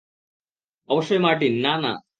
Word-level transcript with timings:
অবশ্যই 0.89 1.19
মার্টিন 1.19 1.53
না, 1.61 1.73
না। 1.77 1.91